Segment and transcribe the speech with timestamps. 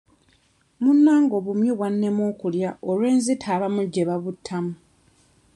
[0.83, 4.73] Munnange obumyu bwannema okulya olw'enzita abamu gye babuttamu.